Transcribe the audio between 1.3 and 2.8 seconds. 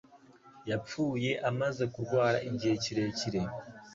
amaze kurwara igihe